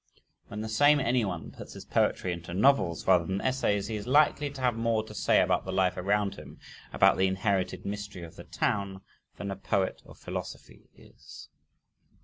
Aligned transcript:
When 0.47 0.61
the 0.61 0.67
same 0.67 0.99
anyone 0.99 1.51
puts 1.51 1.73
his 1.73 1.85
poetry 1.85 2.33
into 2.33 2.55
novels 2.55 3.05
rather 3.05 3.23
than 3.27 3.39
essays, 3.39 3.85
he 3.85 3.95
is 3.95 4.07
likely 4.07 4.49
to 4.49 4.59
have 4.61 4.73
more 4.73 5.03
to 5.03 5.13
say 5.13 5.39
about 5.41 5.63
the 5.63 5.71
life 5.71 5.95
around 5.95 6.37
him 6.37 6.57
about 6.91 7.17
the 7.17 7.27
inherited 7.27 7.85
mystery 7.85 8.23
of 8.23 8.35
the 8.35 8.43
town 8.45 9.01
than 9.37 9.51
a 9.51 9.55
poet 9.55 10.01
of 10.07 10.17
philosophy 10.17 10.89
is. 10.95 11.49